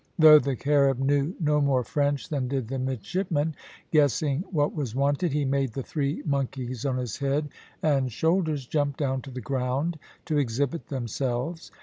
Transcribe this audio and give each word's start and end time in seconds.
Though 0.17 0.39
the 0.39 0.55
Carib 0.55 0.97
knew 0.97 1.35
no 1.39 1.61
more 1.61 1.83
French 1.83 2.27
than 2.29 2.47
did 2.47 2.67
the 2.67 2.79
midshipman, 2.79 3.53
guessing 3.91 4.43
what 4.49 4.73
was 4.73 4.95
wanted, 4.95 5.31
he 5.31 5.45
made 5.45 5.73
the 5.73 5.83
three 5.83 6.23
monkeys 6.25 6.87
on 6.87 6.97
his 6.97 7.17
head 7.19 7.49
and 7.83 8.11
shoulders 8.11 8.65
jump 8.65 8.97
down 8.97 9.21
to 9.21 9.29
the 9.29 9.41
ground 9.41 9.99
to 10.25 10.39
exhibit 10.39 10.87
themselves. 10.87 11.71